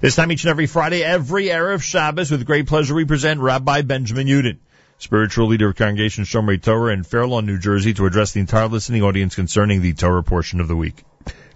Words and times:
This 0.00 0.14
time 0.14 0.30
each 0.30 0.44
and 0.44 0.50
every 0.50 0.66
Friday, 0.66 1.02
every 1.02 1.46
Erev 1.46 1.82
Shabbos, 1.82 2.30
with 2.30 2.46
great 2.46 2.68
pleasure 2.68 2.94
we 2.94 3.04
present 3.04 3.40
Rabbi 3.40 3.82
Benjamin 3.82 4.28
Yudin, 4.28 4.58
spiritual 4.98 5.48
leader 5.48 5.70
of 5.70 5.74
Congregation 5.74 6.22
Shomrei 6.22 6.62
Torah 6.62 6.92
in 6.92 7.02
Fair 7.02 7.26
Lawn, 7.26 7.46
New 7.46 7.58
Jersey, 7.58 7.94
to 7.94 8.06
address 8.06 8.30
the 8.30 8.38
entire 8.38 8.68
listening 8.68 9.02
audience 9.02 9.34
concerning 9.34 9.82
the 9.82 9.94
Torah 9.94 10.22
portion 10.22 10.60
of 10.60 10.68
the 10.68 10.76
week. 10.76 11.02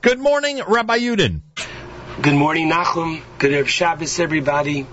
Good 0.00 0.18
morning, 0.18 0.60
Rabbi 0.66 0.98
Yudin. 0.98 1.42
Good 2.20 2.34
morning, 2.34 2.68
Nachum. 2.68 3.22
Good 3.38 3.52
Erev 3.52 3.68
Shabbos, 3.68 4.18
everybody. 4.18 4.88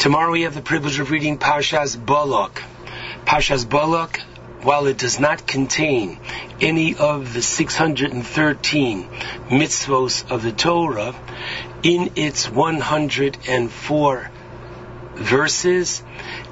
Tomorrow 0.00 0.32
we 0.32 0.42
have 0.42 0.56
the 0.56 0.60
privilege 0.60 0.98
of 0.98 1.12
reading 1.12 1.38
Parshas 1.38 1.94
Balak. 1.96 2.60
Parshas 3.24 3.68
Balak, 3.68 4.18
while 4.62 4.86
it 4.86 4.98
does 4.98 5.20
not 5.20 5.46
contain 5.46 6.18
any 6.60 6.96
of 6.96 7.34
the 7.34 7.42
613 7.42 9.08
mitzvos 9.50 10.28
of 10.28 10.42
the 10.42 10.52
Torah, 10.52 11.14
in 11.84 12.12
its 12.16 12.50
104 12.50 14.30
verses, 15.16 16.02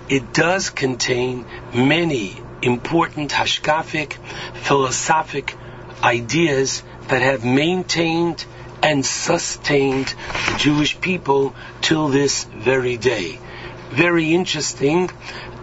it 0.09 0.33
does 0.35 0.69
contain 0.69 1.47
many 1.75 2.37
important 2.61 3.31
hashkafic, 3.33 4.13
philosophic 4.55 5.57
ideas 6.03 6.83
that 7.09 7.23
have 7.23 7.45
maintained 7.45 8.45
and 8.83 9.07
sustained 9.07 10.07
the 10.07 10.57
Jewish 10.59 11.01
people 11.01 11.55
till 11.81 12.09
this 12.09 12.45
very 12.45 12.99
day. 12.99 13.39
Very 13.91 14.35
interesting 14.35 15.11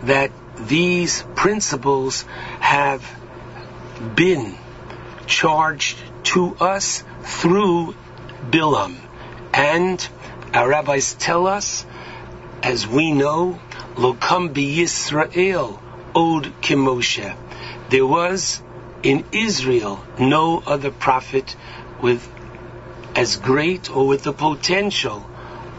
that 0.03 0.31
these 0.57 1.23
principles 1.35 2.23
have 2.59 3.03
been 4.15 4.55
charged 5.27 5.97
to 6.23 6.55
us 6.55 7.03
through 7.21 7.93
Bilam. 8.49 8.95
And 9.53 10.07
our 10.53 10.69
rabbis 10.69 11.13
tell 11.13 11.47
us, 11.47 11.85
as 12.63 12.87
we 12.87 13.11
know, 13.11 13.59
Lokam 13.95 14.53
Yisrael 14.53 15.79
od 16.15 16.53
kimoshe. 16.61 17.35
There 17.89 18.05
was 18.05 18.61
in 19.03 19.25
Israel 19.31 20.03
no 20.19 20.61
other 20.65 20.91
prophet 20.91 21.55
with 22.01 22.27
as 23.15 23.37
great 23.37 23.89
or 23.89 24.07
with 24.07 24.23
the 24.23 24.33
potential 24.33 25.29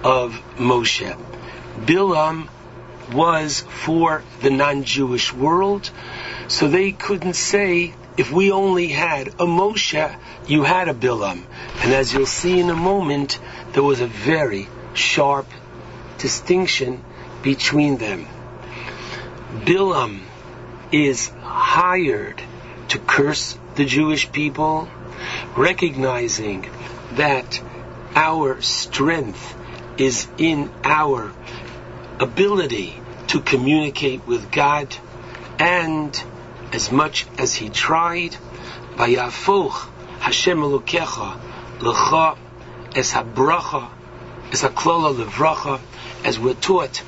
of 0.02 0.40
Moshe. 0.56 1.16
Bilam 1.78 2.48
was 3.12 3.60
for 3.60 4.22
the 4.40 4.50
non-Jewish 4.50 5.32
world, 5.32 5.90
so 6.48 6.68
they 6.68 6.92
couldn't 6.92 7.34
say, 7.34 7.94
if 8.20 8.30
we 8.30 8.52
only 8.52 8.88
had 8.88 9.28
a 9.28 9.46
Moshe, 9.46 10.18
you 10.46 10.62
had 10.62 10.88
a 10.90 10.92
Bilam. 10.92 11.42
And 11.82 11.94
as 11.94 12.12
you'll 12.12 12.26
see 12.26 12.60
in 12.60 12.68
a 12.68 12.76
moment, 12.76 13.38
there 13.72 13.82
was 13.82 14.02
a 14.02 14.06
very 14.06 14.68
sharp 14.92 15.46
distinction 16.18 17.02
between 17.42 17.96
them. 17.96 18.26
Bilam 19.64 20.20
is 20.92 21.28
hired 21.40 22.42
to 22.88 22.98
curse 22.98 23.58
the 23.76 23.86
Jewish 23.86 24.30
people, 24.30 24.86
recognizing 25.56 26.68
that 27.12 27.62
our 28.14 28.60
strength 28.60 29.56
is 29.96 30.28
in 30.36 30.70
our 30.84 31.32
ability 32.18 33.00
to 33.28 33.40
communicate 33.40 34.26
with 34.26 34.52
God, 34.52 34.94
and 35.58 36.22
as 36.72 36.92
much 36.92 37.26
as 37.38 37.54
he 37.54 37.68
tried, 37.68 38.36
Vayafoch 38.96 39.88
Hashem 40.20 40.58
Elokecha 40.58 41.40
Lecha 41.78 42.38
Es 42.94 43.12
Habracha 43.12 43.90
Es 44.52 44.62
Haklola 44.62 45.14
Levracha, 45.14 45.80
as 46.24 46.38
we're 46.38 46.54
taught 46.54 47.02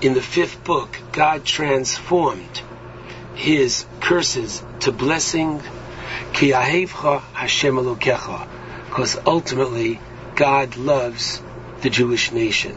in 0.00 0.14
the 0.14 0.22
fifth 0.22 0.62
book, 0.64 0.98
God 1.12 1.44
transformed 1.44 2.62
his 3.34 3.86
curses 4.00 4.62
to 4.80 4.92
blessing. 4.92 5.62
Ki 6.32 6.50
Hashem 6.50 6.86
Elokecha 7.76 8.48
because 8.92 9.18
ultimately 9.24 9.98
God 10.34 10.76
loves 10.76 11.40
the 11.80 11.88
Jewish 11.88 12.30
nation. 12.30 12.76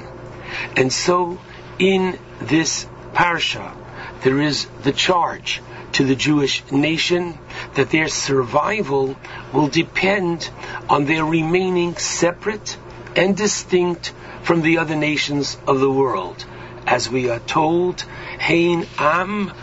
And 0.77 0.91
so 0.91 1.39
in 1.77 2.17
this 2.39 2.87
parsha, 3.13 3.75
there 4.23 4.39
is 4.39 4.65
the 4.83 4.93
charge 4.93 5.61
to 5.95 6.03
the 6.03 6.15
Jewish 6.15 6.61
nation 6.71 7.37
that 7.75 7.89
their 7.89 8.09
survival 8.09 9.15
will 9.53 9.69
depend 9.69 10.49
on 10.89 11.05
their 11.05 11.23
remaining 11.23 11.95
separate 11.95 12.77
and 13.15 13.37
distinct 13.37 14.11
from 14.43 14.61
the 14.61 14.79
other 14.79 14.97
nations 14.97 15.57
of 15.65 15.79
the 15.79 15.89
world. 15.89 16.45
As 16.85 17.09
we 17.09 17.29
are 17.29 17.39
told, 17.39 18.01
Hain 18.39 18.85
Am 18.99 19.53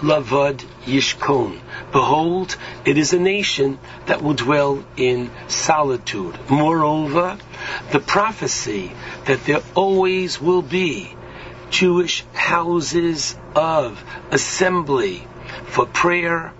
Lavad 0.00 0.62
Yishkon. 0.84 1.58
Behold, 1.90 2.58
it 2.84 2.98
is 2.98 3.14
a 3.14 3.18
nation 3.18 3.78
that 4.04 4.22
will 4.22 4.34
dwell 4.34 4.84
in 4.98 5.30
solitude. 5.46 6.38
Moreover, 6.50 7.38
the 7.92 8.00
prophecy 8.00 8.92
that 9.24 9.42
there 9.46 9.62
always 9.74 10.38
will 10.38 10.60
be 10.60 11.16
Jewish 11.70 12.24
houses 12.34 13.34
of 13.54 14.04
assembly 14.30 15.26
for 15.66 15.86
prayer, 15.86 16.52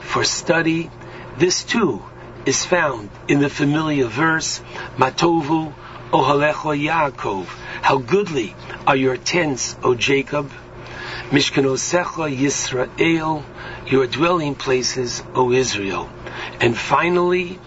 for 0.00 0.24
study, 0.24 0.90
this 1.38 1.64
too 1.64 2.02
is 2.44 2.64
found 2.64 3.10
in 3.28 3.40
the 3.40 3.50
familiar 3.50 4.06
verse, 4.06 4.60
Matovu 4.96 5.74
Ohalecho 6.12 6.72
Yaakov. 6.78 7.46
How 7.82 7.98
goodly 7.98 8.54
are 8.86 8.96
your 8.96 9.16
tents, 9.16 9.76
O 9.82 9.94
Jacob. 9.94 10.50
Mishkanosecha 11.30 12.34
Yisrael, 12.36 13.42
your 13.90 14.06
dwelling 14.06 14.54
places, 14.54 15.22
O 15.34 15.50
Israel. 15.50 16.08
And 16.60 16.76
finally, 16.76 17.58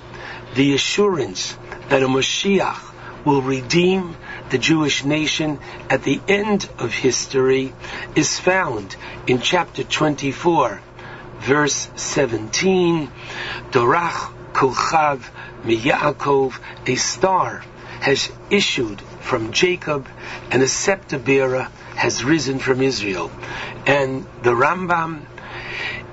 the 0.55 0.73
assurance 0.73 1.57
that 1.89 2.01
a 2.01 2.07
Mashiach 2.07 3.25
will 3.25 3.41
redeem 3.41 4.15
the 4.49 4.57
Jewish 4.57 5.05
nation 5.05 5.59
at 5.89 6.03
the 6.03 6.19
end 6.27 6.69
of 6.77 6.93
history 6.93 7.73
is 8.15 8.39
found 8.39 8.95
in 9.27 9.39
chapter 9.39 9.83
24, 9.83 10.81
verse 11.39 11.89
17. 11.95 13.11
Dorach 13.71 14.33
Kochav 14.53 15.23
Miyaakov, 15.63 16.59
a 16.87 16.95
star 16.95 17.63
has 18.01 18.31
issued 18.49 19.01
from 19.21 19.51
Jacob, 19.51 20.07
and 20.51 20.63
a 20.63 20.67
scepter 20.67 21.19
bearer 21.19 21.67
has 21.95 22.23
risen 22.23 22.59
from 22.59 22.81
Israel. 22.81 23.31
And 23.85 24.25
the 24.41 24.51
Rambam 24.51 25.25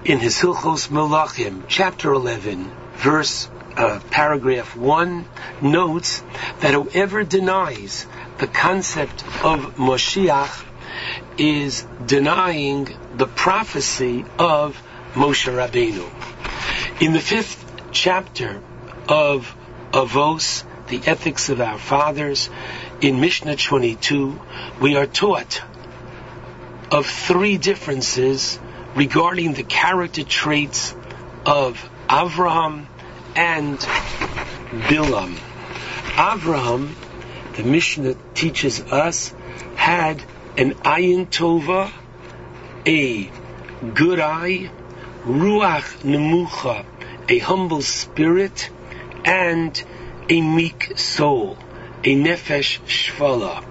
in 0.05 0.19
his 0.19 0.39
Hilchos 0.39 0.89
Melachim, 0.89 1.65
chapter 1.69 2.13
11, 2.13 2.71
verse 2.97 3.49
uh, 3.77 4.01
paragraph 4.11 4.77
1, 4.77 5.27
notes 5.61 6.23
that 6.61 6.75
whoever 6.75 7.25
denies 7.25 8.07
the 8.39 8.47
concept 8.47 9.23
of 9.45 9.77
Moshiach 9.77 10.65
is 11.39 11.87
denying 12.05 12.89
the 13.17 13.27
prophecy 13.27 14.25
of 14.39 14.81
Moshe 15.15 15.51
Rabbeinu. 15.53 16.09
In 17.03 17.13
the 17.13 17.21
fifth 17.21 17.65
chapter 17.93 18.63
of 19.09 19.55
Avos, 19.93 20.65
the 20.89 21.01
ethics 21.07 21.49
of 21.49 21.61
our 21.61 21.79
fathers, 21.79 22.49
in 23.01 23.21
Mishnah 23.21 23.57
22, 23.57 24.41
we 24.81 24.97
are 24.97 25.07
taught 25.07 25.63
of 26.91 27.07
three 27.07 27.59
differences 27.59 28.59
regarding 28.95 29.53
the 29.53 29.63
character 29.63 30.25
traits 30.25 30.95
of 31.45 31.91
Avraham 32.09 32.87
and 33.37 33.79
Bilam. 34.89 35.37
Avraham, 36.17 36.95
the 37.55 37.63
Mishnah 37.63 38.15
teaches 38.35 38.81
us, 38.81 39.35
had 39.77 40.23
an 40.57 40.73
ayin 40.77 41.27
tova, 41.27 41.93
a 42.87 43.31
good 43.95 44.21
eye, 44.21 44.71
ruach 45.25 46.03
nemucha, 46.03 46.87
a 47.29 47.39
humble 47.39 47.83
spirit, 47.83 48.71
and 49.27 49.83
a 50.31 50.41
meek 50.41 50.93
soul, 50.97 51.59
a 52.03 52.15
nefesh 52.15 52.81
shvala. 52.87 53.63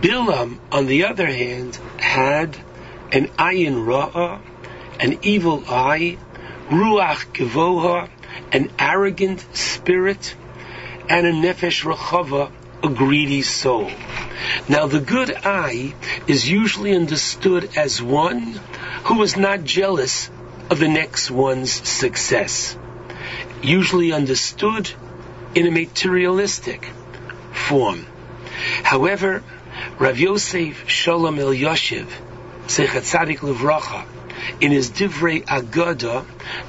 Bilam, 0.00 0.58
on 0.70 0.86
the 0.86 1.04
other 1.04 1.26
hand, 1.26 1.76
had 1.98 2.56
an 3.10 3.26
ayin 3.38 3.84
ra'ah, 3.84 4.40
an 5.00 5.18
evil 5.22 5.64
eye, 5.68 6.18
ruach 6.68 7.32
gevoha, 7.32 8.08
an 8.52 8.70
arrogant 8.78 9.44
spirit, 9.56 10.34
and 11.08 11.26
a 11.26 11.32
nefesh 11.32 11.84
rachava, 11.84 12.50
a 12.82 12.88
greedy 12.88 13.42
soul. 13.42 13.90
Now 14.68 14.86
the 14.86 15.00
good 15.00 15.34
eye 15.44 15.94
is 16.26 16.48
usually 16.48 16.94
understood 16.94 17.70
as 17.76 18.02
one 18.02 18.60
who 19.04 19.22
is 19.22 19.36
not 19.36 19.64
jealous 19.64 20.30
of 20.70 20.78
the 20.78 20.88
next 20.88 21.30
one's 21.30 21.72
success. 21.72 22.76
Usually 23.62 24.12
understood 24.12 24.90
in 25.54 25.66
a 25.66 25.70
materialistic 25.70 26.84
form. 27.52 28.06
However, 28.82 29.42
Rav 29.98 30.18
Yosef 30.18 30.88
Shalom 30.88 31.36
Elyashiv, 31.36 32.06
Sechat 32.66 33.02
Tzadik 33.02 33.38
in 34.60 34.72
his 34.72 34.90
Divrei 34.90 35.44
Agada, 35.44 36.24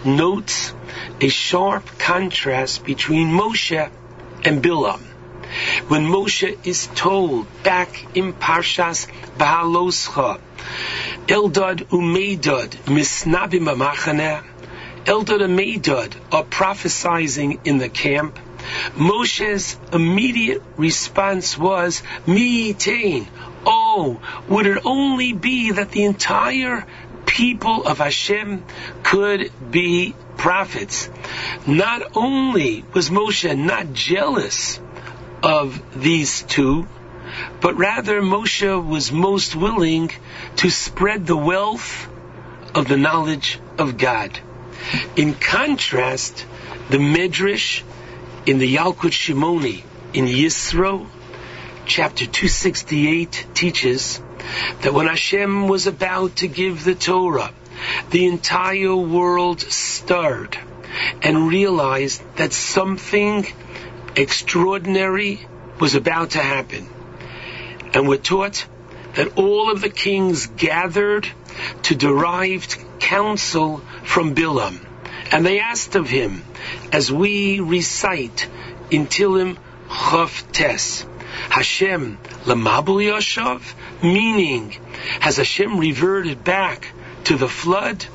notes 0.06 0.74
a 1.22 1.28
sharp 1.28 1.86
contrast 2.00 2.84
between 2.84 3.28
Moshe 3.30 3.90
and 4.44 4.64
Bilam. 4.64 5.02
When 5.88 6.06
Moshe 6.06 6.66
is 6.66 6.88
told 6.88 7.48
back 7.64 8.16
in 8.16 8.34
Parshas 8.34 9.08
Bahaloscha, 9.38 10.40
Eldad 11.28 11.86
Umeidad 11.90 12.70
Misnabim 12.86 13.68
Amachaneh, 13.74 14.44
Eldad 15.08 15.42
and 15.42 15.58
Meidad 15.58 16.14
are 16.34 16.44
prophesizing 16.44 17.60
in 17.64 17.78
the 17.78 17.88
camp. 17.88 18.38
Moshe's 18.98 19.78
immediate 19.94 20.62
response 20.76 21.58
was, 21.58 22.04
Mi 22.26 22.74
tain. 22.74 23.26
Oh, 23.66 24.20
would 24.50 24.68
it 24.68 24.86
only 24.86 25.32
be 25.32 25.72
that 25.72 25.92
the 25.92 26.04
entire 26.04 26.86
people 27.28 27.86
of 27.86 28.00
Hashem 28.00 28.66
could 29.04 29.52
be 29.70 30.16
prophets. 30.38 31.10
Not 31.68 32.02
only 32.16 32.84
was 32.94 33.12
Moshe 33.12 33.56
not 33.56 33.94
jealous 33.94 34.80
of 35.44 36.02
these 36.02 36.42
two, 36.44 36.88
but 37.62 37.78
rather 37.78 38.22
Moshe 38.22 38.88
was 38.88 39.12
most 39.12 39.56
willing 39.56 40.10
to 40.58 40.70
spread 40.72 41.28
the 41.28 41.38
wealth 41.38 42.08
of 42.74 42.88
the 42.88 42.98
knowledge 42.98 43.60
of 43.78 43.98
God. 43.98 44.40
In 45.16 45.34
contrast, 45.34 46.46
the 46.90 46.98
Medrash 46.98 47.84
in 48.46 48.58
the 48.60 48.76
Yalkut 48.76 49.12
Shimoni 49.12 49.84
in 50.14 50.26
Yisro, 50.26 51.08
chapter 51.86 52.26
268, 52.26 53.48
teaches 53.54 54.22
that 54.82 54.94
when 54.94 55.08
Hashem 55.08 55.68
was 55.68 55.88
about 55.88 56.38
to 56.38 56.48
give 56.48 56.84
the 56.84 56.96
Torah, 56.96 57.52
the 58.10 58.26
entire 58.26 58.96
world 58.96 59.62
stirred 59.62 60.58
and 61.22 61.48
realized 61.48 62.22
that 62.38 62.54
something 62.54 63.46
extraordinary 64.16 65.46
was 65.80 65.96
about 65.96 66.32
to 66.32 66.40
happen. 66.40 66.88
And 67.94 68.08
we're 68.08 68.18
taught 68.18 68.66
that 69.16 69.38
all 69.38 69.72
of 69.72 69.82
the 69.82 69.90
kings 69.90 70.48
gathered 70.48 71.28
to 71.84 71.96
derive 71.96 72.68
counsel 73.00 73.78
from 74.04 74.36
Bilam. 74.36 74.80
And 75.32 75.46
they 75.46 75.60
asked 75.60 75.96
of 75.96 76.10
him, 76.10 76.44
as 76.92 77.12
we 77.12 77.60
recite 77.60 78.48
in 78.92 79.08
Tilim 79.08 79.58
Chav 79.90 80.52
Tes, 80.52 81.06
Hashem 81.50 82.18
Lamabul 82.46 83.04
Yashav, 83.04 83.62
meaning, 84.02 84.76
has 85.20 85.38
Hashem 85.38 85.78
reverted 85.78 86.44
back 86.44 86.88
to 87.26 87.36
the 87.36 87.50
flood? 87.50 88.06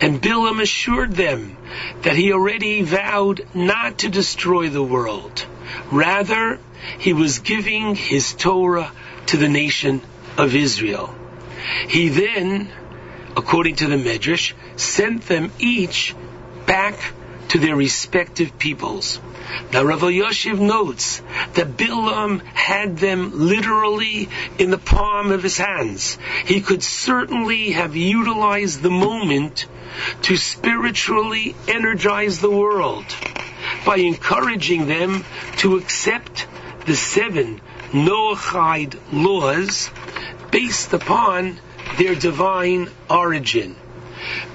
And 0.00 0.20
Bilam 0.20 0.60
assured 0.60 1.12
them 1.12 1.56
that 2.02 2.16
he 2.16 2.32
already 2.32 2.82
vowed 2.82 3.46
not 3.54 3.98
to 3.98 4.08
destroy 4.08 4.68
the 4.68 4.82
world. 4.82 5.44
Rather, 5.90 6.58
he 6.98 7.12
was 7.12 7.38
giving 7.40 7.94
his 7.94 8.32
Torah 8.34 8.90
to 9.26 9.36
the 9.36 9.48
nation 9.48 10.02
of 10.36 10.54
Israel. 10.54 11.14
He 11.88 12.08
then, 12.08 12.68
according 13.36 13.76
to 13.76 13.86
the 13.86 13.96
Medrash, 13.96 14.52
sent 14.76 15.22
them 15.22 15.50
each 15.58 16.14
back 16.66 16.98
to 17.52 17.58
their 17.58 17.76
respective 17.76 18.58
peoples. 18.58 19.20
Now 19.74 19.82
Rav 19.82 20.00
Yoshev 20.00 20.58
notes 20.58 21.20
that 21.52 21.76
Bilam 21.76 22.42
had 22.42 22.96
them 22.96 23.30
literally 23.34 24.30
in 24.58 24.70
the 24.70 24.78
palm 24.78 25.32
of 25.32 25.42
his 25.42 25.58
hands. 25.58 26.16
He 26.46 26.62
could 26.62 26.82
certainly 26.82 27.72
have 27.72 27.94
utilized 27.94 28.80
the 28.80 28.90
moment 28.90 29.66
to 30.22 30.36
spiritually 30.38 31.54
energize 31.68 32.40
the 32.40 32.50
world 32.50 33.04
by 33.84 33.96
encouraging 33.96 34.86
them 34.86 35.22
to 35.58 35.76
accept 35.76 36.46
the 36.86 36.96
seven 36.96 37.60
Noachide 37.92 38.98
laws 39.12 39.90
based 40.50 40.94
upon 40.94 41.60
their 41.98 42.14
divine 42.14 42.88
origin. 43.10 43.76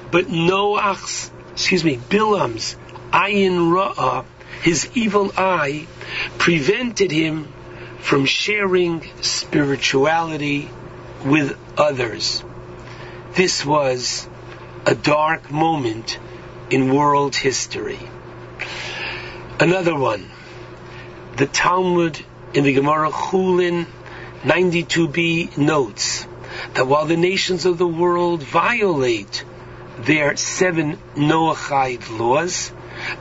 But 0.09 0.29
Noach's, 0.29 1.29
excuse 1.51 1.83
me, 1.83 1.97
Bilam's 1.97 2.75
ayin 3.11 3.71
ra'ah, 3.71 4.25
his 4.61 4.89
evil 4.95 5.31
eye, 5.37 5.87
prevented 6.37 7.11
him 7.11 7.47
from 7.99 8.25
sharing 8.25 9.03
spirituality 9.21 10.69
with 11.25 11.57
others. 11.77 12.43
This 13.33 13.65
was 13.65 14.27
a 14.85 14.95
dark 14.95 15.51
moment 15.51 16.17
in 16.69 16.93
world 16.93 17.35
history. 17.35 17.99
Another 19.59 19.95
one, 19.95 20.29
the 21.35 21.47
Talmud 21.47 22.23
in 22.53 22.63
the 22.63 22.73
Gemara 22.73 23.11
Chulin 23.11 23.85
92b 24.43 25.57
notes 25.57 26.25
that 26.73 26.87
while 26.87 27.05
the 27.05 27.17
nations 27.17 27.65
of 27.65 27.77
the 27.77 27.87
world 27.87 28.41
violate 28.43 29.43
their 29.99 30.37
seven 30.37 30.97
Noahide 31.15 32.17
laws, 32.19 32.71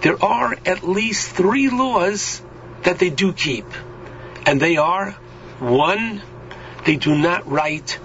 there 0.00 0.22
are 0.22 0.56
at 0.64 0.86
least 0.86 1.30
three 1.30 1.68
laws 1.70 2.42
that 2.82 2.98
they 2.98 3.10
do 3.10 3.32
keep. 3.32 3.66
And 4.44 4.60
they 4.60 4.76
are, 4.76 5.12
one, 5.58 6.22
they 6.84 6.96
do 6.96 7.16
not 7.16 7.50
write 7.50 7.98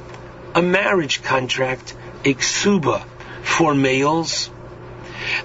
a 0.55 0.61
marriage 0.61 1.23
contract, 1.23 1.95
kesuba, 2.23 3.03
for 3.43 3.73
males. 3.75 4.49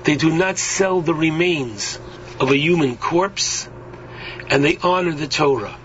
They 0.05 0.17
do 0.17 0.31
not 0.31 0.59
sell 0.59 1.01
the 1.01 1.15
remains 1.15 1.99
of 2.41 2.51
a 2.51 2.57
human 2.57 2.97
corpse, 2.97 3.69
and 4.49 4.65
they 4.65 4.79
honor 4.83 5.13
the 5.13 5.29
Torah. 5.29 5.77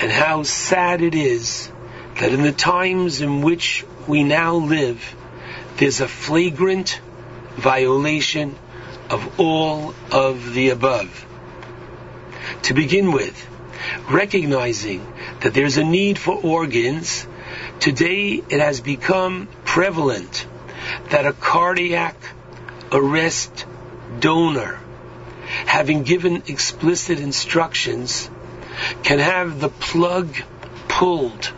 And 0.00 0.10
how 0.10 0.42
sad 0.42 1.02
it 1.02 1.14
is 1.14 1.70
that 2.18 2.32
in 2.32 2.42
the 2.42 2.52
times 2.52 3.20
in 3.20 3.42
which 3.42 3.84
we 4.06 4.24
now 4.24 4.56
live, 4.56 5.14
there's 5.76 6.00
a 6.00 6.08
flagrant 6.08 7.00
violation 7.56 8.56
of 9.12 9.38
all 9.38 9.94
of 10.10 10.54
the 10.54 10.70
above. 10.70 11.26
To 12.62 12.74
begin 12.74 13.12
with, 13.12 13.46
recognizing 14.10 15.06
that 15.40 15.52
there's 15.52 15.76
a 15.76 15.84
need 15.84 16.18
for 16.18 16.34
organs, 16.34 17.26
today 17.78 18.42
it 18.48 18.60
has 18.60 18.80
become 18.80 19.48
prevalent 19.64 20.46
that 21.10 21.26
a 21.26 21.32
cardiac 21.32 22.16
arrest 22.90 23.66
donor, 24.18 24.80
having 25.66 26.02
given 26.04 26.44
explicit 26.46 27.20
instructions, 27.20 28.30
can 29.02 29.18
have 29.18 29.60
the 29.60 29.68
plug 29.68 30.34
pulled 30.88 31.52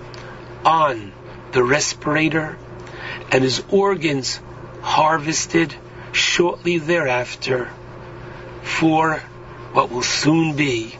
on 0.65 1.13
the 1.53 1.63
respirator 1.63 2.59
and 3.31 3.45
his 3.45 3.63
organs 3.71 4.41
harvested 4.83 5.75
shortly 6.15 6.79
thereafter 6.79 7.71
for 8.63 9.17
what 9.73 9.91
will 9.91 10.03
soon 10.03 10.57
be 10.57 10.95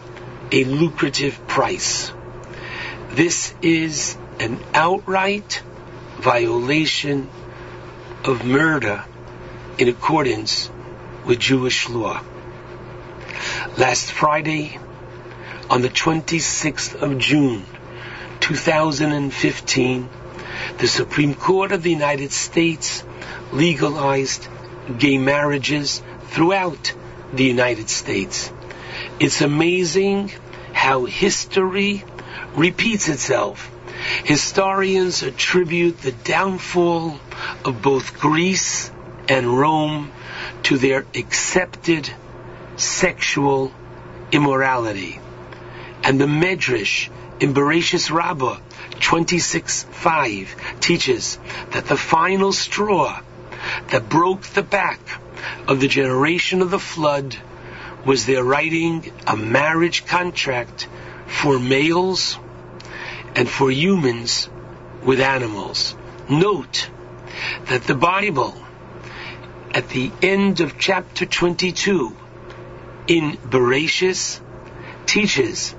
a 0.51 0.65
lucrative 0.65 1.47
price. 1.47 2.13
This 3.11 3.55
is 3.63 4.17
an 4.41 4.59
outright 4.75 5.63
violation 6.19 7.31
of 8.25 8.45
murder 8.45 9.05
in 9.79 9.89
accordance 9.89 10.71
with 11.25 11.39
Jewish 11.39 11.89
law. 11.89 12.21
Last 13.79 14.11
Friday, 14.13 14.79
on 15.71 15.83
the 15.83 15.89
26th 15.89 17.01
of 17.01 17.19
June, 17.19 17.65
2015, 18.41 20.09
the 20.79 20.89
Supreme 20.89 21.35
Court 21.35 21.73
of 21.73 21.83
the 21.83 21.91
United 21.91 22.33
States 22.33 23.05
legalized 23.53 24.49
gay 24.99 25.19
marriages 25.19 26.03
throughout 26.29 26.93
the 27.33 27.45
United 27.45 27.89
States. 27.89 28.53
It's 29.19 29.41
amazing 29.41 30.33
how 30.73 31.05
history 31.05 32.05
repeats 32.55 33.09
itself. 33.09 33.71
Historians 34.25 35.23
attribute 35.23 36.01
the 36.03 36.13
downfall 36.13 37.19
of 37.65 37.81
both 37.83 38.19
Greece 38.19 38.91
and 39.29 39.59
Rome 39.59 40.13
to 40.65 40.77
their 40.77 41.07
accepted 41.15 42.11
sexual 42.77 43.73
immorality. 44.33 45.21
And 46.03 46.21
the 46.21 46.27
Medrash 46.27 47.09
in 47.41 47.55
Bereshis 47.55 48.11
Rabbah 48.11 48.59
26.5 49.01 50.81
teaches 50.81 51.39
that 51.71 51.87
the 51.87 51.97
final 51.97 52.53
straw 52.53 53.21
that 53.89 54.09
broke 54.09 54.43
the 54.43 54.63
back 54.63 55.01
of 55.69 55.81
the 55.81 55.89
generation 55.89 56.63
of 56.63 56.71
the 56.71 56.79
flood 56.79 57.37
was 58.05 58.27
their 58.27 58.45
writing 58.45 59.11
a 59.27 59.37
marriage 59.37 60.07
contract 60.07 60.89
for 61.27 61.59
males 61.59 62.39
and 63.35 63.49
for 63.49 63.71
humans 63.71 64.49
with 65.03 65.21
animals. 65.21 65.95
Note 66.29 66.89
that 67.67 67.85
the 67.85 67.95
Bible, 67.95 68.55
at 69.73 69.89
the 69.89 70.11
end 70.23 70.61
of 70.61 70.79
chapter 70.79 71.27
22, 71.27 72.17
in 73.07 73.33
Bereshis, 73.37 74.41
teaches, 75.07 75.75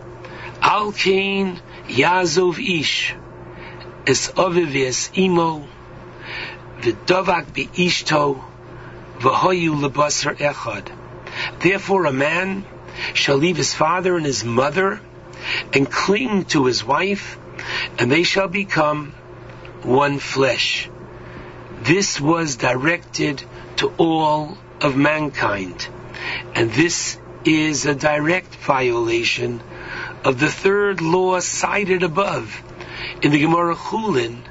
Al 0.62 0.92
Kain 0.92 1.60
Yazov 1.88 2.60
Ish, 2.60 3.16
Es 4.06 4.32
Oviv 4.32 5.18
Imo, 5.18 5.68
V'dovak 6.86 7.48
Ishto, 7.74 8.44
V'hoyu 9.20 9.74
Lebasar 9.76 10.38
Echad. 10.38 10.92
Therefore 11.60 12.06
a 12.06 12.14
man 12.14 12.64
shall 13.16 13.38
leave 13.38 13.58
his 13.58 13.74
father 13.74 14.16
and 14.16 14.26
his 14.26 14.46
mother 14.46 15.02
and 15.74 15.92
cling 15.92 16.46
to 16.46 16.66
his 16.66 16.84
wife, 16.84 17.38
and 17.98 18.12
they 18.12 18.22
shall 18.22 18.48
become 18.48 19.14
one 19.82 20.20
flesh. 20.20 20.88
This 21.82 22.22
was 22.22 22.56
directed 22.56 23.44
to 23.78 23.92
all 23.98 24.58
of 24.80 24.96
mankind, 24.96 25.88
and 26.54 26.72
this 26.72 27.18
is 27.46 27.86
a 27.86 27.96
direct 27.96 28.54
violation 28.56 29.62
of 30.24 30.40
the 30.40 30.52
third 30.52 31.02
law 31.02 31.40
cited 31.40 32.04
above 32.04 32.62
in 33.22 33.32
the 33.32 33.40
Gemara 33.40 33.76
Chulin 33.76 34.44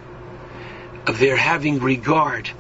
of 1.07 1.19
their 1.19 1.37
having 1.37 1.81
regard 1.81 2.51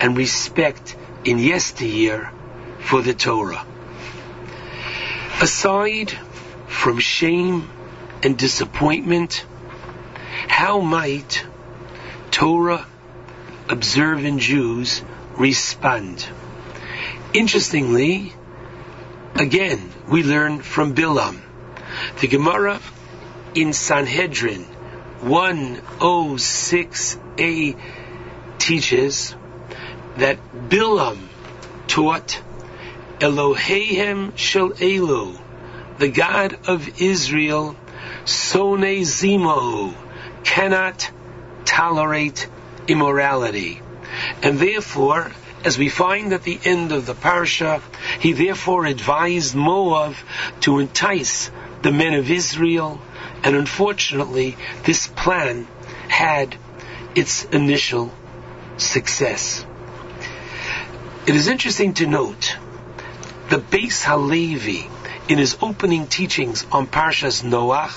and 0.00 0.16
respect 0.16 0.96
in 1.24 1.38
yesteryear 1.38 2.32
for 2.80 3.02
the 3.02 3.14
Torah. 3.14 3.66
Aside 5.40 6.10
from 6.66 6.98
shame 6.98 7.68
and 8.22 8.36
disappointment, 8.36 9.44
how 10.48 10.80
might 10.80 11.44
Torah 12.30 12.86
observant 13.68 14.40
Jews 14.40 15.02
respond? 15.36 16.26
Interestingly, 17.32 18.32
again, 19.34 19.90
we 20.08 20.22
learn 20.22 20.60
from 20.60 20.94
Bilam. 20.94 21.40
The 22.20 22.28
Gemara 22.28 22.80
in 23.54 23.72
Sanhedrin 23.72 24.66
106a 25.22 27.76
teaches 28.58 29.34
that 30.16 30.38
Bilam 30.68 31.28
taught 31.86 32.42
Elohehem 33.18 34.36
Shel 34.36 34.70
Elu, 34.70 35.38
the 35.98 36.08
God 36.08 36.58
of 36.66 37.00
Israel, 37.00 37.76
Sone 38.24 39.04
Zimo, 39.04 39.94
cannot 40.42 41.08
tolerate 41.64 42.48
immorality. 42.88 43.80
And 44.42 44.58
therefore, 44.58 45.30
as 45.64 45.78
we 45.78 45.88
find 45.88 46.32
at 46.32 46.42
the 46.42 46.58
end 46.64 46.90
of 46.90 47.06
the 47.06 47.14
parsha, 47.14 47.80
he 48.18 48.32
therefore 48.32 48.86
advised 48.86 49.54
Moab 49.54 50.16
to 50.62 50.80
entice 50.80 51.52
the 51.82 51.92
men 51.92 52.14
of 52.14 52.28
Israel, 52.30 53.00
and 53.44 53.56
unfortunately, 53.56 54.56
this 54.84 55.10
plan 55.22 55.68
had 56.08 56.56
its 57.14 57.44
initial 57.44 58.12
success. 58.76 59.64
It 61.28 61.36
is 61.36 61.46
interesting 61.46 61.94
to 61.94 62.08
note 62.08 62.56
the 63.48 63.58
Beis 63.58 64.02
Halevi, 64.02 64.90
in 65.28 65.38
his 65.38 65.56
opening 65.62 66.08
teachings 66.08 66.66
on 66.72 66.88
Parshas 66.88 67.44
Noach, 67.44 67.94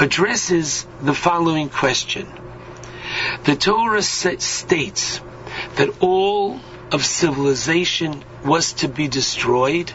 addresses 0.00 0.84
the 1.00 1.14
following 1.14 1.68
question. 1.68 2.26
The 3.44 3.54
Torah 3.54 4.02
states 4.02 5.20
that 5.76 5.90
all 6.00 6.58
of 6.90 7.04
civilization 7.06 8.24
was 8.44 8.72
to 8.82 8.88
be 8.88 9.06
destroyed 9.06 9.92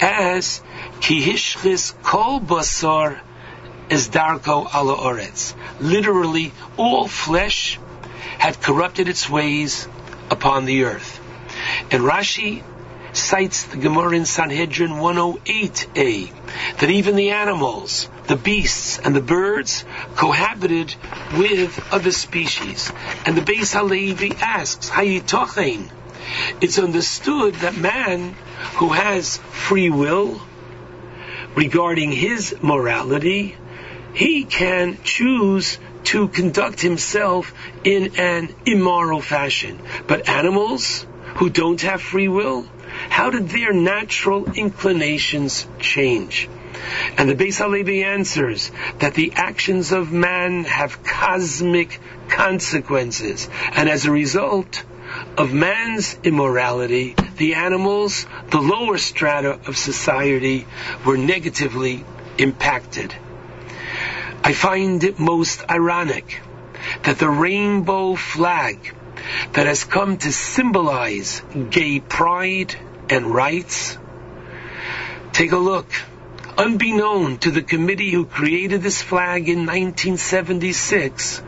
as 0.00 0.62
kihishchis 1.00 1.94
kol 2.02 2.40
basar 2.40 3.20
is 3.90 4.08
darko 4.08 4.72
ala 4.74 4.96
oretz. 4.96 5.54
Literally, 5.80 6.52
all 6.76 7.08
flesh 7.08 7.78
had 8.38 8.60
corrupted 8.60 9.08
its 9.08 9.28
ways 9.28 9.86
upon 10.30 10.64
the 10.64 10.84
earth. 10.84 11.20
And 11.90 12.02
Rashi 12.04 12.62
cites 13.12 13.64
the 13.64 13.76
Gemara 13.76 14.12
in 14.16 14.24
Sanhedrin 14.24 14.92
108a 14.92 16.78
that 16.78 16.90
even 16.90 17.16
the 17.16 17.30
animals, 17.30 18.08
the 18.28 18.36
beasts, 18.36 18.98
and 18.98 19.14
the 19.14 19.20
birds 19.20 19.84
cohabited 20.14 20.94
with 21.36 21.92
other 21.92 22.12
species. 22.12 22.92
And 23.26 23.36
the 23.36 23.42
Beis 23.42 23.74
Halevi 23.74 24.32
asks, 24.40 24.88
Hayitochein. 24.88 25.90
It's 26.60 26.78
understood 26.78 27.54
that 27.56 27.76
man 27.76 28.36
who 28.76 28.90
has 28.90 29.38
free 29.38 29.90
will 29.90 30.40
regarding 31.56 32.12
his 32.12 32.54
morality, 32.62 33.56
he 34.14 34.44
can 34.44 34.98
choose 35.04 35.78
to 36.04 36.28
conduct 36.28 36.80
himself 36.80 37.52
in 37.84 38.16
an 38.16 38.54
immoral 38.66 39.20
fashion. 39.20 39.78
But 40.06 40.28
animals 40.28 41.06
who 41.36 41.50
don't 41.50 41.80
have 41.82 42.02
free 42.02 42.28
will, 42.28 42.66
how 43.08 43.30
did 43.30 43.48
their 43.48 43.72
natural 43.72 44.52
inclinations 44.52 45.66
change? 45.78 46.48
And 47.16 47.28
the 47.28 47.34
Beis 47.34 47.58
Halevi 47.58 48.02
answers 48.02 48.70
that 48.98 49.14
the 49.14 49.32
actions 49.34 49.92
of 49.92 50.12
man 50.12 50.64
have 50.64 51.04
cosmic 51.04 52.00
consequences, 52.28 53.48
and 53.72 53.88
as 53.88 54.06
a 54.06 54.10
result 54.10 54.82
of 55.36 55.52
man's 55.52 56.16
immorality, 56.24 57.14
the 57.36 57.54
animals, 57.54 58.26
the 58.50 58.60
lower 58.60 58.98
strata 58.98 59.58
of 59.66 59.76
society, 59.76 60.66
were 61.04 61.18
negatively 61.18 62.04
impacted. 62.38 63.14
I 64.42 64.52
find 64.52 65.04
it 65.04 65.18
most 65.18 65.62
ironic 65.70 66.40
that 67.02 67.18
the 67.18 67.28
rainbow 67.28 68.14
flag 68.14 68.94
that 69.52 69.66
has 69.66 69.84
come 69.84 70.16
to 70.18 70.32
symbolize 70.32 71.42
gay 71.70 72.00
pride 72.00 72.74
and 73.08 73.26
rights. 73.26 73.98
Take 75.32 75.52
a 75.52 75.58
look. 75.58 75.86
Unbeknown 76.56 77.38
to 77.38 77.50
the 77.50 77.62
committee 77.62 78.10
who 78.10 78.24
created 78.24 78.82
this 78.82 79.00
flag 79.00 79.48
in 79.48 79.60
1976, 79.60 81.42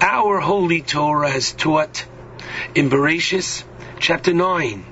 our 0.00 0.38
Holy 0.40 0.82
Torah 0.82 1.30
has 1.30 1.52
taught 1.52 2.04
in 2.74 2.88
Bereshis 2.88 3.64
chapter 3.98 4.32
9, 4.32 4.84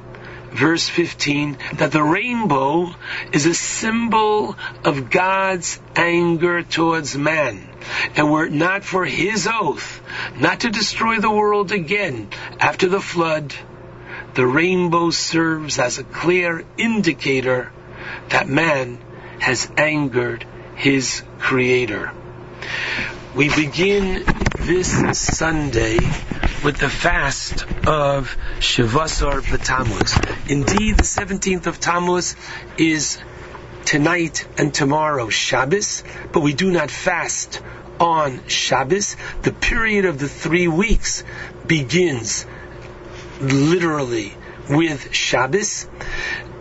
verse 0.55 0.89
15, 0.89 1.59
that 1.75 1.93
the 1.93 2.03
rainbow 2.03 2.95
is 3.33 3.45
a 3.45 3.55
symbol 3.55 4.57
of 4.85 5.11
God's 5.11 5.81
anger 5.97 6.63
towards 6.63 7.17
man. 7.17 7.69
And 8.17 8.31
were 8.31 8.47
it 8.47 8.53
not 8.53 8.85
for 8.85 9.05
his 9.05 9.49
oath 9.51 10.01
not 10.39 10.61
to 10.61 10.71
destroy 10.71 11.19
the 11.19 11.31
world 11.31 11.73
again 11.73 12.29
after 12.61 12.89
the 12.89 13.01
flood, 13.01 13.53
the 14.35 14.47
rainbow 14.47 15.11
serves 15.11 15.79
as 15.79 15.99
a 15.99 16.05
clear 16.05 16.65
indicator 16.77 17.73
that 18.29 18.49
man 18.49 18.99
has 19.41 19.71
angered 19.77 20.47
his 20.77 21.23
creator. 21.39 22.13
We 23.35 23.49
begin 23.49 24.25
this 24.61 25.19
Sunday 25.19 25.99
with 26.65 26.79
the 26.79 26.89
fast 26.89 27.63
of 27.87 28.35
Shavasar 28.59 29.43
B'Tammuz. 29.43 30.51
Indeed, 30.51 30.97
the 30.97 31.03
17th 31.03 31.67
of 31.67 31.79
Tammuz 31.79 32.37
is 32.79 33.19
tonight 33.85 34.49
and 34.57 34.73
tomorrow 34.73 35.29
Shabbos, 35.29 36.03
but 36.33 36.41
we 36.41 36.55
do 36.55 36.71
not 36.71 36.91
fast 36.91 37.61
on 38.01 38.49
Shabbos. 38.49 39.17
The 39.43 39.53
period 39.53 40.07
of 40.07 40.19
the 40.19 40.27
three 40.27 40.67
weeks 40.67 41.23
begins 41.67 42.47
literally 43.43 44.35
with 44.71 45.15
Shabbos, 45.15 45.87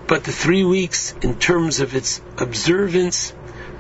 but 0.08 0.26
the 0.26 0.34
three 0.34 0.66
weeks 0.66 1.16
in 1.22 1.40
terms 1.40 1.80
of 1.80 1.96
its 1.96 2.20
observance 2.38 3.32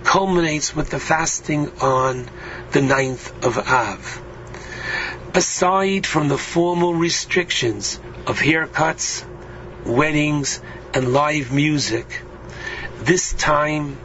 culminates 0.05 0.73
with 0.73 0.89
the 0.89 0.99
fasting 0.99 1.69
on 1.81 2.29
the 2.71 2.81
ninth 2.81 3.43
of 3.43 3.57
Av. 3.57 4.22
Aside 5.35 6.05
from 6.05 6.27
the 6.27 6.37
formal 6.37 6.93
restrictions 6.93 7.99
of 8.27 8.39
haircuts, 8.39 9.23
weddings, 9.83 10.61
and 10.93 11.11
live 11.11 11.51
music, 11.51 12.21
this 13.01 13.33
time 13.33 13.97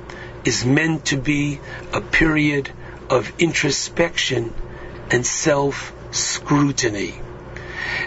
is 0.46 0.64
meant 0.64 1.04
to 1.06 1.18
be 1.18 1.60
a 1.92 2.00
period 2.00 2.70
of 3.10 3.30
introspection 3.38 4.54
and 5.10 5.26
self-scrutiny. 5.26 7.20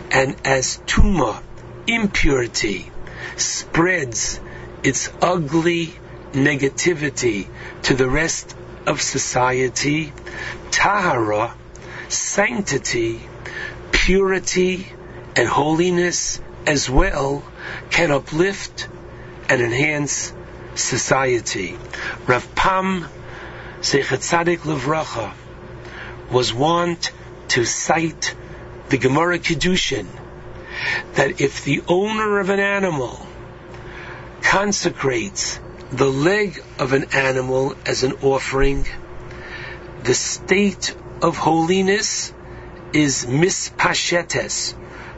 And 0.10 0.36
as 0.44 0.80
tuma, 0.88 1.44
impurity, 1.86 2.92
spreads 3.38 4.40
its 4.82 5.12
ugly 5.22 5.94
negativity 6.32 7.48
to 7.84 7.94
the 7.94 8.10
rest 8.10 8.56
of 8.88 9.00
society, 9.00 10.12
tahara, 10.72 11.54
sanctity, 12.12 13.22
purity, 13.92 14.88
and 15.36 15.48
holiness 15.48 16.42
as 16.68 16.90
well 16.90 17.44
can 17.90 18.12
uplift 18.12 18.88
and 19.50 19.62
enhance 19.62 20.34
society. 20.76 21.78
Rav 22.28 22.56
Pam 22.56 23.06
Zeichat 23.82 24.20
Tzadik 24.20 24.60
Levracha 24.60 25.34
was 26.32 26.54
wont 26.54 27.12
to 27.50 27.66
cite 27.66 28.36
the 28.90 28.98
Gemara 28.98 29.40
Kedushin 29.40 30.08
that 31.14 31.42
if 31.42 31.64
the 31.64 31.84
owner 31.88 32.40
of 32.40 32.50
an 32.50 32.60
animal 32.60 33.26
consecrates 34.42 35.60
the 35.92 36.10
leg 36.10 36.64
of 36.80 36.94
an 36.94 37.06
animal 37.14 37.76
as 37.86 38.04
an 38.04 38.14
offering, 38.22 38.88
the 40.04 40.14
state 40.14 40.96
of 41.22 41.38
holiness 41.38 42.34
is 42.94 43.26
mispashetes. 43.26 44.74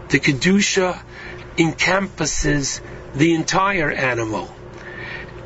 The 0.09 0.19
Kedusha 0.19 1.01
encompasses 1.57 2.81
the 3.15 3.33
entire 3.33 3.91
animal. 3.91 4.53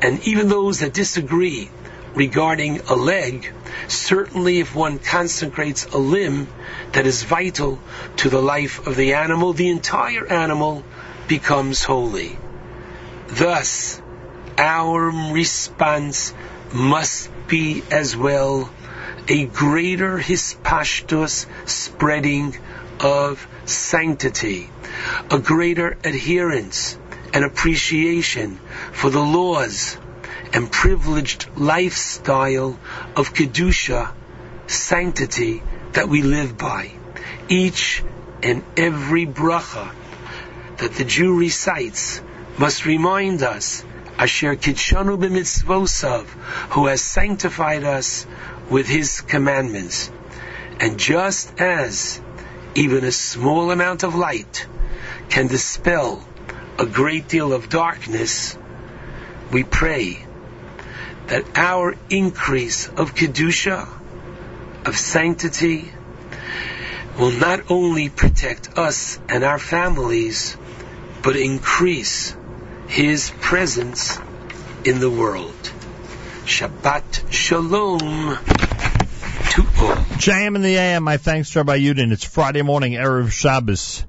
And 0.02 0.26
even 0.26 0.48
those 0.48 0.80
that 0.80 0.92
disagree 0.92 1.70
regarding 2.14 2.80
a 2.80 2.94
leg, 2.94 3.52
certainly 3.86 4.60
if 4.60 4.74
one 4.74 4.98
consecrates 4.98 5.92
a 5.92 5.98
limb 5.98 6.48
that 6.92 7.06
is 7.06 7.22
vital 7.22 7.80
to 8.16 8.28
the 8.28 8.40
life 8.42 8.86
of 8.86 8.96
the 8.96 9.14
animal, 9.14 9.52
the 9.52 9.68
entire 9.68 10.26
animal 10.26 10.84
becomes 11.28 11.82
holy. 11.82 12.38
Thus, 13.28 14.00
our 14.56 15.10
response 15.32 16.34
must 16.72 17.30
be 17.46 17.82
as 17.90 18.16
well 18.16 18.70
a 19.28 19.44
greater 19.44 20.18
hispashtus 20.18 21.46
spreading 21.66 22.56
of 23.00 23.46
sanctity, 23.66 24.70
a 25.30 25.38
greater 25.38 25.98
adherence 26.02 26.98
and 27.34 27.44
appreciation 27.44 28.58
for 28.92 29.10
the 29.10 29.20
laws 29.20 29.98
and 30.54 30.72
privileged 30.72 31.46
lifestyle 31.56 32.78
of 33.16 33.34
Kedusha, 33.34 34.12
sanctity 34.66 35.62
that 35.92 36.08
we 36.08 36.22
live 36.22 36.56
by. 36.56 36.92
Each 37.48 38.02
and 38.42 38.64
every 38.76 39.26
bracha 39.26 39.92
that 40.78 40.92
the 40.94 41.04
Jew 41.04 41.38
recites 41.38 42.22
must 42.56 42.86
remind 42.86 43.42
us 43.42 43.84
Asher 44.18 44.56
Kitshanu 44.56 45.16
b'mitzvosav, 45.16 46.24
who 46.70 46.86
has 46.86 47.02
sanctified 47.02 47.84
us 47.84 48.26
with 48.70 48.86
his 48.86 49.20
commandments. 49.20 50.10
And 50.80 50.98
just 50.98 51.60
as 51.60 52.20
even 52.74 53.04
a 53.04 53.12
small 53.12 53.70
amount 53.70 54.02
of 54.04 54.14
light 54.14 54.66
can 55.28 55.46
dispel 55.46 56.26
a 56.78 56.86
great 56.86 57.28
deal 57.28 57.52
of 57.52 57.68
darkness, 57.68 58.56
we 59.50 59.64
pray 59.64 60.24
that 61.26 61.44
our 61.56 61.96
increase 62.08 62.88
of 62.88 63.14
Kedusha, 63.14 63.88
of 64.86 64.96
sanctity, 64.96 65.90
will 67.18 67.32
not 67.32 67.70
only 67.70 68.08
protect 68.08 68.78
us 68.78 69.18
and 69.28 69.44
our 69.44 69.58
families, 69.58 70.56
but 71.22 71.36
increase 71.36 72.34
His 72.86 73.32
presence 73.40 74.18
in 74.84 75.00
the 75.00 75.10
world. 75.10 75.56
Shabbat 76.44 77.30
Shalom. 77.30 78.57
JM 79.62 80.56
in 80.56 80.62
the 80.62 80.76
AM, 80.76 81.02
my 81.02 81.16
thanks 81.16 81.50
to 81.50 81.60
Rabbi 81.60 81.78
Yudin. 81.78 82.12
It's 82.12 82.24
Friday 82.24 82.62
morning, 82.62 82.92
Erev 82.92 83.30
Shabbos. 83.30 84.04